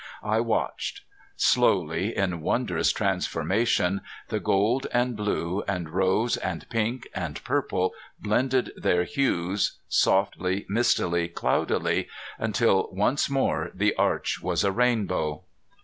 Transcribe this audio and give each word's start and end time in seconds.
I 0.23 0.39
watched. 0.39 1.01
Slowly, 1.37 2.17
in 2.17 2.41
wondrous 2.41 2.91
transformation, 2.91 4.01
the 4.29 4.39
gold 4.39 4.87
and 4.91 5.15
blue 5.15 5.63
and 5.67 5.89
rose 5.91 6.37
and 6.37 6.67
pink 6.71 7.07
and 7.13 7.43
purple 7.43 7.93
blended 8.19 8.71
their 8.75 9.03
hues, 9.03 9.73
softly, 9.87 10.65
mistily, 10.67 11.27
cloudily, 11.27 12.07
until 12.39 12.89
once 12.91 13.29
more 13.29 13.69
the 13.75 13.93
arch 13.93 14.41
was 14.41 14.63
a 14.63 14.71
rainbow. 14.71 15.43